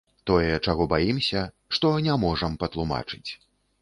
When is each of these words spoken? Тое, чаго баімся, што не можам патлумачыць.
Тое, 0.29 0.53
чаго 0.67 0.87
баімся, 0.93 1.43
што 1.77 1.93
не 2.07 2.15
можам 2.25 2.57
патлумачыць. 2.65 3.27